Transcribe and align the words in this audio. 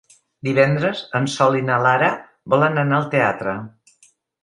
Divendres 0.47 1.03
en 1.19 1.27
Sol 1.35 1.59
i 1.61 1.63
na 1.69 1.77
Lara 1.89 2.09
volen 2.55 2.83
anar 2.87 3.01
al 3.03 3.09
teatre. 3.17 3.59